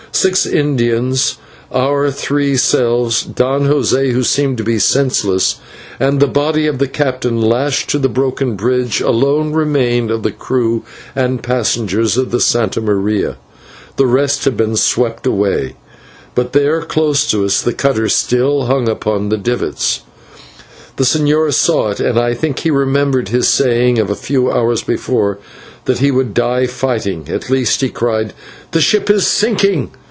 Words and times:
Six 0.13 0.45
Indians, 0.45 1.37
our 1.71 2.11
three 2.11 2.55
selves, 2.57 3.23
Don 3.23 3.61
José, 3.63 4.11
who 4.11 4.21
seemed 4.23 4.57
to 4.57 4.63
be 4.63 4.77
senseless, 4.77 5.55
and 6.01 6.19
the 6.19 6.27
body 6.27 6.67
of 6.67 6.77
the 6.79 6.87
captain 6.89 7.41
lashed 7.41 7.89
to 7.91 7.97
the 7.97 8.09
broken 8.09 8.55
bridge, 8.57 8.99
alone 9.01 9.53
remained 9.53 10.11
of 10.11 10.21
the 10.23 10.31
crew 10.31 10.83
and 11.15 11.41
passengers 11.41 12.17
of 12.17 12.29
the 12.29 12.37
/Santa 12.39 12.83
Maria/. 12.83 13.37
The 13.95 14.05
rest 14.05 14.43
had 14.43 14.55
been 14.57 14.75
swept 14.75 15.25
away, 15.25 15.75
but 16.35 16.51
there 16.53 16.81
close 16.83 17.25
to 17.31 17.43
us 17.45 17.61
the 17.61 17.73
cutter 17.73 18.09
still 18.09 18.65
hung 18.65 18.87
upon 18.89 19.29
the 19.29 19.37
davits. 19.37 20.01
The 20.97 21.05
señor 21.05 21.51
saw 21.53 21.89
it, 21.91 22.01
and 22.01 22.19
I 22.19 22.33
think 22.35 22.57
that 22.57 22.63
he 22.63 22.69
remembered 22.69 23.29
his 23.29 23.47
saying 23.47 23.97
of 23.97 24.09
a 24.11 24.15
few 24.15 24.51
hours 24.51 24.83
before, 24.83 25.39
that 25.85 25.99
he 25.99 26.11
would 26.11 26.33
die 26.35 26.67
fighting; 26.67 27.27
at 27.29 27.49
least 27.49 27.79
he 27.81 27.89
cried: 27.89 28.33
"The 28.71 28.81
ship 28.81 29.09
is 29.09 29.25
sinking. 29.25 29.91